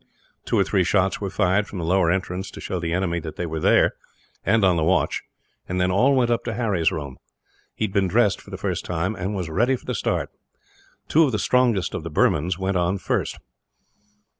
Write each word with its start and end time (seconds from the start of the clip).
Two 0.45 0.57
or 0.57 0.63
three 0.63 0.83
shots 0.83 1.21
were 1.21 1.29
fired, 1.29 1.67
from 1.67 1.77
the 1.77 1.85
lower 1.85 2.09
entrance, 2.09 2.49
to 2.49 2.59
show 2.59 2.79
the 2.79 2.91
enemy 2.91 3.19
that 3.19 3.35
they 3.35 3.45
were 3.45 3.59
there 3.59 3.93
and 4.43 4.65
on 4.65 4.75
the 4.75 4.83
watch; 4.83 5.21
and 5.69 5.79
then 5.79 5.91
all 5.91 6.15
went 6.15 6.31
up 6.31 6.43
to 6.45 6.55
Harry's 6.55 6.91
room. 6.91 7.19
He 7.75 7.83
had 7.85 7.93
been 7.93 8.07
dressed, 8.07 8.41
for 8.41 8.49
the 8.49 8.57
first 8.57 8.83
time, 8.83 9.15
and 9.15 9.35
was 9.35 9.47
ready 9.47 9.75
for 9.75 9.85
the 9.85 9.93
start. 9.93 10.31
Two 11.07 11.25
of 11.25 11.31
the 11.31 11.37
strongest 11.37 11.93
of 11.93 12.01
the 12.01 12.09
Burmans 12.09 12.57
went 12.57 12.77
on 12.77 12.97
first. 12.97 13.37